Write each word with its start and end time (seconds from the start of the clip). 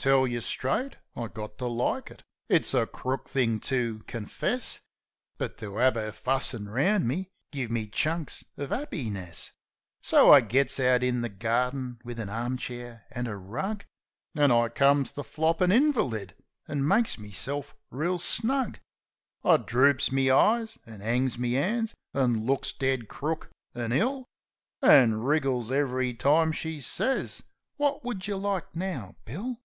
Tell 0.00 0.26
yeh 0.26 0.40
straight; 0.40 0.96
I 1.14 1.28
got 1.28 1.58
to 1.58 1.66
like 1.66 2.10
it. 2.10 2.22
It's 2.48 2.72
a 2.72 2.86
crook 2.86 3.28
thing 3.28 3.60
to 3.68 3.98
confess, 4.06 4.80
But 5.36 5.58
to 5.58 5.78
'ave 5.78 6.00
'er 6.00 6.10
fussin' 6.10 6.70
round 6.70 7.06
me 7.06 7.28
give 7.52 7.70
me 7.70 7.86
chunks 7.86 8.42
uv 8.56 8.68
'appiness. 8.70 9.50
So 10.00 10.32
I 10.32 10.40
gits 10.40 10.80
out 10.80 11.02
in 11.02 11.20
the 11.20 11.28
garden 11.28 12.00
wiv 12.02 12.18
an 12.18 12.30
arm 12.30 12.56
chair 12.56 13.04
an' 13.10 13.26
a 13.26 13.36
rug, 13.36 13.84
An' 14.34 14.50
I 14.50 14.70
comes 14.70 15.12
the 15.12 15.22
floppin' 15.22 15.70
invaleed, 15.70 16.32
an' 16.66 16.88
makes 16.88 17.18
meself 17.18 17.74
reel 17.90 18.16
snug. 18.16 18.78
22 19.42 19.42
Possum 19.42 19.60
I 19.62 19.66
droops 19.66 20.12
me 20.12 20.30
eyes 20.30 20.78
an' 20.86 21.02
'angs 21.02 21.36
me 21.38 21.58
'ands, 21.58 21.94
an' 22.14 22.46
looks 22.46 22.72
dead 22.72 23.06
crook 23.08 23.50
an* 23.74 23.92
ill; 23.92 24.24
An' 24.80 25.20
wriggles 25.20 25.70
ev'ry 25.70 26.14
time 26.14 26.52
she 26.52 26.80
sez, 26.80 27.42
"Wot 27.76 28.02
would 28.02 28.26
yeh 28.26 28.36
like 28.36 28.74
now, 28.74 29.16
Bill?" 29.26 29.60